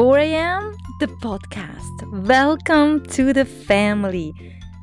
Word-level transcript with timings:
4 0.00 0.18
a.m., 0.20 0.74
the 0.98 1.08
podcast. 1.08 2.26
Welcome 2.26 3.04
to 3.08 3.34
the 3.34 3.44
family. 3.44 4.32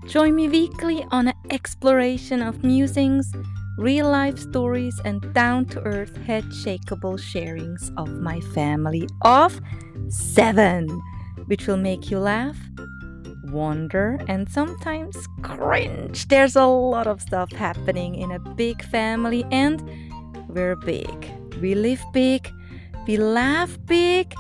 Join 0.06 0.36
me 0.36 0.48
weekly 0.48 1.08
on 1.10 1.30
an 1.30 1.34
exploration 1.50 2.44
of 2.44 2.64
musings, 2.64 3.34
real 3.80 4.12
life 4.12 4.38
stories, 4.38 5.02
and 5.06 5.34
down 5.34 5.66
to 5.70 5.82
earth, 5.82 6.16
head 6.18 6.44
shakeable 6.62 7.18
sharings 7.18 7.92
of 7.98 8.10
my 8.22 8.40
family 8.54 9.10
of 9.24 9.60
seven, 10.10 10.88
which 11.48 11.66
will 11.66 11.78
make 11.78 12.12
you 12.12 12.20
laugh, 12.20 12.60
wonder, 13.46 14.20
and 14.28 14.48
sometimes 14.48 15.18
cringe. 15.42 16.28
There's 16.28 16.56
a 16.56 16.68
lot 16.68 17.08
of 17.08 17.24
stuff 17.24 17.52
happening 17.54 18.14
in 18.14 18.32
a 18.32 18.38
big 18.38 18.84
family, 18.84 19.44
and 19.50 19.82
we're 20.48 20.76
big. 20.76 21.10
We 21.60 21.74
live 21.74 22.06
big, 22.14 22.54
we 23.08 23.18
laugh 23.18 23.80
big, 23.88 24.36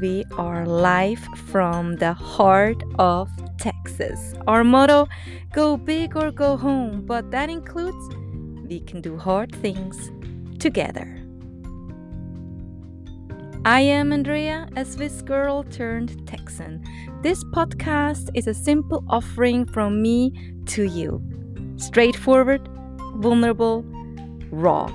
we 0.00 0.24
are 0.36 0.66
live 0.66 1.20
from 1.46 1.96
the 1.96 2.12
heart 2.12 2.82
of 2.98 3.30
Texas. 3.58 4.34
Our 4.46 4.62
motto 4.62 5.08
go 5.52 5.76
big 5.76 6.16
or 6.16 6.30
go 6.30 6.56
home, 6.56 7.06
but 7.06 7.30
that 7.30 7.48
includes 7.48 8.14
we 8.68 8.80
can 8.80 9.00
do 9.00 9.16
hard 9.16 9.54
things 9.54 10.10
together. 10.58 11.18
I 13.64 13.80
am 13.80 14.12
Andrea, 14.12 14.68
a 14.76 14.84
Swiss 14.84 15.22
girl 15.22 15.64
turned 15.64 16.26
Texan. 16.28 16.84
This 17.22 17.42
podcast 17.44 18.30
is 18.34 18.46
a 18.46 18.54
simple 18.54 19.04
offering 19.08 19.64
from 19.66 20.02
me 20.02 20.32
to 20.66 20.84
you. 20.84 21.22
Straightforward, 21.76 22.68
vulnerable, 23.16 23.82
raw, 24.50 24.86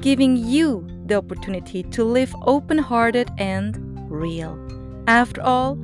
giving 0.00 0.36
you 0.36 0.86
the 1.06 1.16
opportunity 1.16 1.82
to 1.84 2.04
live 2.04 2.34
open 2.46 2.78
hearted 2.78 3.30
and 3.38 3.85
real. 4.16 4.58
After 5.06 5.42
all, 5.42 5.78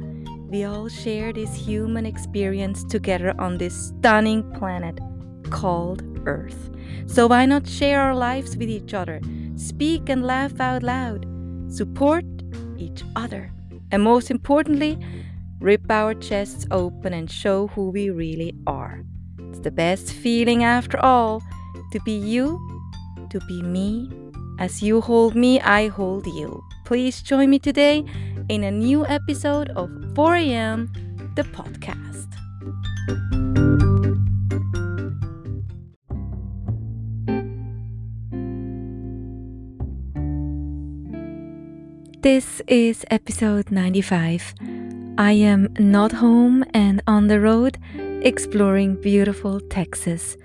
we 0.48 0.64
all 0.64 0.88
share 0.88 1.32
this 1.32 1.54
human 1.54 2.04
experience 2.04 2.84
together 2.84 3.34
on 3.38 3.58
this 3.58 3.88
stunning 3.88 4.42
planet 4.52 4.98
called 5.50 6.02
Earth. 6.26 6.70
So 7.06 7.26
why 7.26 7.46
not 7.46 7.66
share 7.66 8.00
our 8.00 8.14
lives 8.14 8.56
with 8.56 8.68
each 8.68 8.94
other, 8.94 9.20
speak 9.56 10.08
and 10.08 10.24
laugh 10.24 10.60
out 10.60 10.82
loud, 10.82 11.26
support 11.68 12.24
each 12.76 13.02
other, 13.16 13.52
and 13.90 14.02
most 14.02 14.30
importantly, 14.30 14.98
rip 15.60 15.90
our 15.90 16.14
chests 16.14 16.66
open 16.70 17.12
and 17.12 17.30
show 17.30 17.68
who 17.68 17.90
we 17.90 18.10
really 18.10 18.54
are. 18.66 19.04
It's 19.38 19.60
the 19.60 19.70
best 19.70 20.12
feeling 20.12 20.64
after 20.64 20.98
all 20.98 21.42
to 21.92 22.00
be 22.00 22.12
you, 22.12 22.58
to 23.30 23.40
be 23.46 23.62
me. 23.62 24.10
As 24.58 24.82
you 24.82 25.00
hold 25.00 25.34
me, 25.34 25.60
I 25.60 25.88
hold 25.88 26.26
you. 26.26 26.62
Please 26.92 27.22
join 27.22 27.48
me 27.48 27.58
today 27.58 28.04
in 28.50 28.64
a 28.64 28.70
new 28.70 29.06
episode 29.06 29.70
of 29.70 29.88
4 30.14 30.36
a.m. 30.36 30.92
the 31.36 31.42
podcast. 31.42 32.28
This 42.20 42.60
is 42.66 43.06
episode 43.10 43.70
95. 43.70 44.52
I 45.16 45.32
am 45.32 45.72
not 45.78 46.12
home 46.12 46.62
and 46.74 47.02
on 47.06 47.28
the 47.28 47.40
road 47.40 47.78
exploring 48.20 49.00
beautiful 49.00 49.60
Texas. 49.60 50.36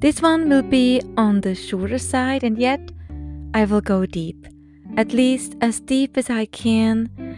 This 0.00 0.20
one 0.20 0.50
will 0.50 0.60
be 0.60 1.00
on 1.16 1.40
the 1.40 1.54
shorter 1.54 1.96
side, 1.96 2.44
and 2.44 2.58
yet 2.58 2.92
I 3.54 3.64
will 3.64 3.80
go 3.80 4.04
deep, 4.04 4.46
at 4.96 5.12
least 5.12 5.56
as 5.60 5.80
deep 5.80 6.16
as 6.16 6.30
I 6.30 6.46
can 6.46 7.36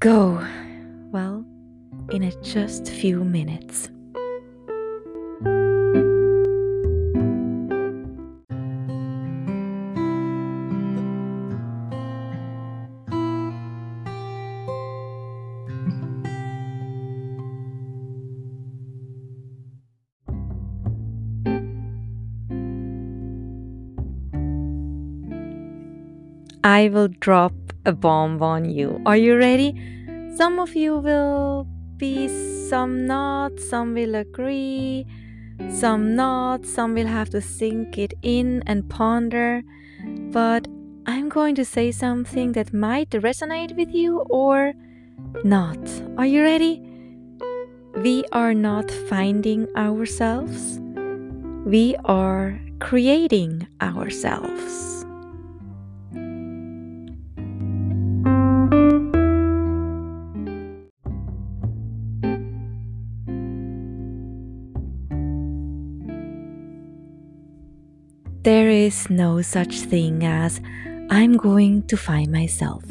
go. 0.00 0.44
Well, 1.10 1.44
in 2.10 2.22
a 2.22 2.32
just 2.42 2.88
few 2.88 3.24
minutes. 3.24 3.88
I 26.64 26.88
will 26.88 27.08
drop 27.08 27.52
a 27.84 27.92
bomb 27.92 28.42
on 28.42 28.64
you. 28.64 29.02
Are 29.04 29.18
you 29.18 29.36
ready? 29.36 29.74
Some 30.34 30.58
of 30.58 30.74
you 30.74 30.96
will 30.96 31.66
be, 31.98 32.26
some 32.70 33.06
not, 33.06 33.60
some 33.60 33.92
will 33.92 34.14
agree, 34.14 35.06
some 35.68 36.16
not, 36.16 36.64
some 36.64 36.94
will 36.94 37.06
have 37.06 37.28
to 37.30 37.42
sink 37.42 37.98
it 37.98 38.14
in 38.22 38.62
and 38.66 38.88
ponder. 38.88 39.62
But 40.32 40.66
I'm 41.04 41.28
going 41.28 41.54
to 41.56 41.66
say 41.66 41.92
something 41.92 42.52
that 42.52 42.72
might 42.72 43.10
resonate 43.10 43.76
with 43.76 43.90
you 43.90 44.20
or 44.30 44.72
not. 45.44 45.76
Are 46.16 46.24
you 46.24 46.42
ready? 46.42 46.82
We 47.96 48.24
are 48.32 48.54
not 48.54 48.90
finding 48.90 49.68
ourselves, 49.76 50.80
we 51.66 51.94
are 52.06 52.58
creating 52.80 53.68
ourselves. 53.82 54.93
Is 68.84 69.08
no 69.08 69.40
such 69.40 69.80
thing 69.80 70.24
as 70.24 70.60
I'm 71.10 71.38
going 71.38 71.86
to 71.86 71.96
find 71.96 72.30
myself. 72.30 72.84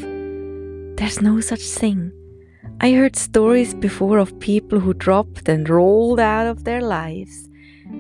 There's 0.98 1.22
no 1.22 1.40
such 1.40 1.62
thing. 1.62 2.12
I 2.82 2.94
heard 2.94 3.16
stories 3.16 3.76
before 3.76 4.18
of 4.18 4.40
people 4.40 4.80
who 4.80 4.96
dropped 4.96 5.48
and 5.48 5.70
rolled 5.70 6.20
out 6.20 6.48
of 6.48 6.64
their 6.64 6.82
lives 6.82 7.48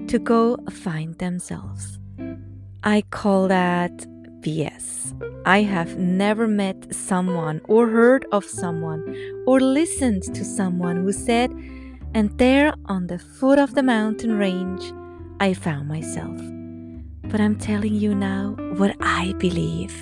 to 0.07 0.17
go 0.17 0.57
find 0.71 1.15
themselves. 1.19 1.99
I 2.83 3.03
call 3.11 3.47
that 3.49 3.95
BS. 4.41 5.13
I 5.45 5.61
have 5.61 5.95
never 5.97 6.47
met 6.47 6.95
someone 6.95 7.61
or 7.65 7.87
heard 7.87 8.25
of 8.31 8.43
someone 8.43 9.03
or 9.45 9.59
listened 9.59 10.23
to 10.33 10.43
someone 10.43 10.97
who 11.03 11.11
said, 11.11 11.51
and 12.15 12.35
there 12.39 12.73
on 12.85 13.05
the 13.05 13.19
foot 13.19 13.59
of 13.59 13.75
the 13.75 13.83
mountain 13.83 14.35
range, 14.35 14.83
I 15.39 15.53
found 15.53 15.87
myself 15.87 16.41
but 17.29 17.39
I'm 17.39 17.55
telling 17.55 17.95
you 17.95 18.13
now 18.13 18.55
what 18.77 18.95
I 18.99 19.33
believe. 19.39 19.93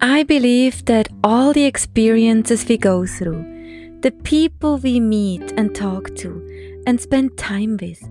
I 0.00 0.22
believe 0.22 0.84
that 0.86 1.08
all 1.22 1.52
the 1.52 1.64
experiences 1.64 2.66
we 2.66 2.78
go 2.78 3.06
through, 3.06 4.00
the 4.00 4.12
people 4.12 4.78
we 4.78 4.98
meet 4.98 5.52
and 5.58 5.74
talk 5.74 6.14
to 6.16 6.82
and 6.86 7.00
spend 7.00 7.36
time 7.36 7.76
with, 7.80 8.02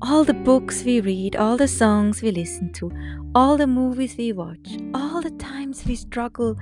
all 0.00 0.22
the 0.22 0.34
books 0.34 0.84
we 0.84 1.00
read, 1.00 1.34
all 1.34 1.56
the 1.56 1.66
songs 1.66 2.22
we 2.22 2.30
listen 2.30 2.72
to, 2.74 2.92
all 3.34 3.56
the 3.56 3.66
movies 3.66 4.14
we 4.16 4.32
watch, 4.32 4.78
all 4.94 5.20
the 5.20 5.30
times 5.32 5.84
we 5.84 5.96
struggle 5.96 6.56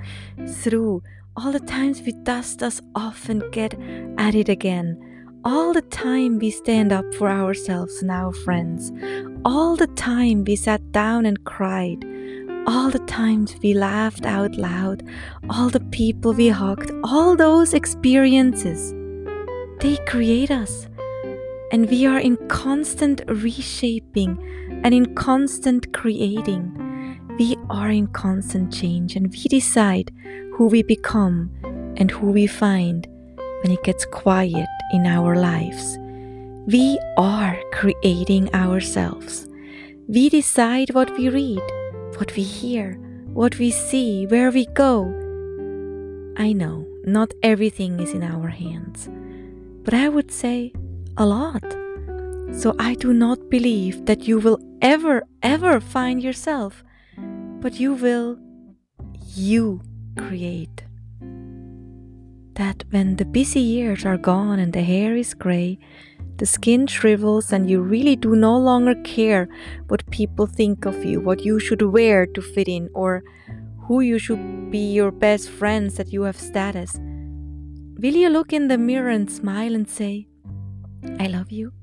through, 0.47 1.03
all 1.37 1.51
the 1.51 1.59
times 1.59 2.01
we 2.01 2.13
dust 2.23 2.63
us 2.63 2.81
off 2.95 3.29
and 3.29 3.43
get 3.51 3.75
at 4.17 4.33
it 4.33 4.49
again, 4.49 4.97
all 5.45 5.71
the 5.71 5.83
time 5.83 6.39
we 6.39 6.49
stand 6.49 6.91
up 6.91 7.05
for 7.13 7.29
ourselves 7.29 8.01
and 8.01 8.09
our 8.09 8.33
friends, 8.33 8.91
all 9.45 9.75
the 9.75 9.87
time 9.87 10.43
we 10.45 10.55
sat 10.55 10.91
down 10.91 11.27
and 11.27 11.43
cried, 11.43 12.03
all 12.65 12.89
the 12.89 13.05
times 13.05 13.55
we 13.61 13.75
laughed 13.75 14.25
out 14.25 14.55
loud, 14.55 15.07
all 15.47 15.69
the 15.69 15.85
people 15.91 16.33
we 16.33 16.49
hugged, 16.49 16.91
all 17.03 17.35
those 17.35 17.75
experiences, 17.75 18.95
they 19.79 19.95
create 20.07 20.49
us. 20.49 20.87
And 21.71 21.87
we 21.87 22.07
are 22.07 22.19
in 22.19 22.37
constant 22.47 23.21
reshaping 23.27 24.39
and 24.83 24.91
in 24.93 25.13
constant 25.13 25.93
creating. 25.93 26.86
We 27.39 27.55
are 27.69 27.91
in 27.91 28.07
constant 28.07 28.73
change 28.73 29.15
and 29.15 29.31
we 29.31 29.43
decide 29.43 30.11
who 30.53 30.65
we 30.65 30.81
become 30.81 31.51
and 31.95 32.09
who 32.09 32.31
we 32.31 32.47
find 32.47 33.05
when 33.61 33.71
it 33.71 33.83
gets 33.83 34.05
quiet 34.05 34.67
in 34.91 35.05
our 35.05 35.35
lives. 35.35 35.97
We 36.65 36.99
are 37.15 37.59
creating 37.73 38.53
ourselves. 38.55 39.47
We 40.07 40.29
decide 40.29 40.95
what 40.95 41.15
we 41.15 41.29
read, 41.29 41.61
what 42.17 42.35
we 42.35 42.41
hear, 42.41 42.93
what 43.33 43.59
we 43.59 43.69
see, 43.69 44.25
where 44.25 44.49
we 44.49 44.65
go. 44.67 45.05
I 46.37 46.53
know 46.53 46.87
not 47.05 47.33
everything 47.43 47.99
is 47.99 48.13
in 48.13 48.23
our 48.23 48.47
hands, 48.47 49.09
but 49.83 49.93
I 49.93 50.09
would 50.09 50.31
say 50.31 50.73
a 51.17 51.25
lot. 51.25 51.63
So 52.51 52.75
I 52.79 52.95
do 52.95 53.13
not 53.13 53.49
believe 53.49 54.07
that 54.07 54.27
you 54.27 54.39
will 54.39 54.59
ever, 54.81 55.23
ever 55.43 55.79
find 55.79 56.23
yourself, 56.23 56.83
but 57.59 57.79
you 57.79 57.93
will, 57.93 58.37
you 59.35 59.81
create. 60.17 60.83
That 62.53 62.83
when 62.89 63.17
the 63.17 63.25
busy 63.25 63.59
years 63.59 64.05
are 64.05 64.17
gone 64.17 64.59
and 64.59 64.73
the 64.73 64.81
hair 64.81 65.15
is 65.15 65.33
gray, 65.33 65.77
the 66.37 66.45
skin 66.45 66.87
shrivels, 66.87 67.51
and 67.51 67.69
you 67.69 67.81
really 67.81 68.15
do 68.15 68.35
no 68.35 68.57
longer 68.57 68.95
care 69.03 69.47
what 69.87 70.09
people 70.11 70.45
think 70.45 70.85
of 70.85 71.03
you, 71.03 71.19
what 71.19 71.43
you 71.43 71.59
should 71.59 71.81
wear 71.81 72.25
to 72.27 72.41
fit 72.41 72.67
in, 72.67 72.89
or 72.93 73.23
who 73.87 74.01
you 74.01 74.19
should 74.19 74.71
be 74.71 74.91
your 74.91 75.11
best 75.11 75.49
friends 75.49 75.95
that 75.95 76.13
you 76.13 76.23
have 76.23 76.37
status. 76.37 76.95
Will 77.99 78.15
you 78.15 78.29
look 78.29 78.53
in 78.53 78.67
the 78.67 78.77
mirror 78.77 79.09
and 79.09 79.31
smile 79.31 79.73
and 79.73 79.89
say, 79.89 80.27
I 81.19 81.27
love 81.27 81.51
you? 81.51 81.73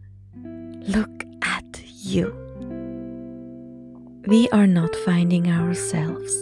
Look 0.87 1.25
at 1.43 1.83
you. 1.85 2.44
We 4.27 4.49
are 4.51 4.67
not 4.67 4.97
finding 5.05 5.49
ourselves, 5.49 6.35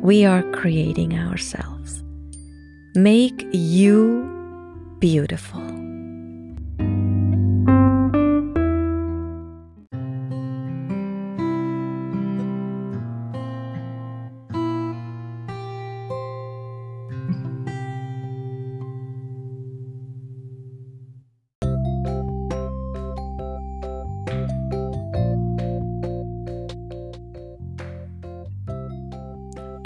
we 0.00 0.24
are 0.24 0.44
creating 0.52 1.18
ourselves. 1.18 2.04
Make 2.94 3.44
you 3.52 4.96
beautiful. 5.00 5.77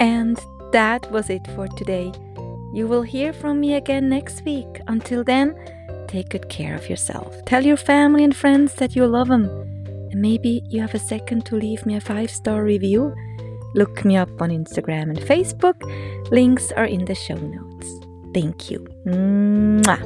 And 0.03 0.37
that 0.73 1.09
was 1.13 1.29
it 1.29 1.47
for 1.55 1.69
today. 1.69 2.11
You 2.73 2.87
will 2.87 3.03
hear 3.03 3.31
from 3.31 3.61
me 3.61 3.75
again 3.75 4.09
next 4.09 4.43
week. 4.43 4.81
Until 4.87 5.23
then, 5.23 5.55
take 6.09 6.27
good 6.27 6.49
care 6.49 6.75
of 6.75 6.89
yourself. 6.89 7.33
Tell 7.45 7.63
your 7.63 7.77
family 7.77 8.25
and 8.25 8.35
friends 8.35 8.73
that 8.75 8.97
you 8.97 9.07
love 9.07 9.29
them. 9.29 9.45
And 10.11 10.21
maybe 10.21 10.61
you 10.67 10.81
have 10.81 10.93
a 10.93 10.99
second 10.99 11.45
to 11.45 11.55
leave 11.55 11.85
me 11.85 11.95
a 11.95 12.01
five 12.01 12.29
star 12.29 12.65
review. 12.65 13.15
Look 13.75 14.03
me 14.03 14.17
up 14.17 14.41
on 14.41 14.49
Instagram 14.49 15.03
and 15.03 15.19
Facebook. 15.19 15.79
Links 16.31 16.73
are 16.73 16.85
in 16.85 17.05
the 17.05 17.15
show 17.15 17.37
notes. 17.37 17.87
Thank 18.33 18.69
you. 18.69 18.79
Mwah. 19.07 20.03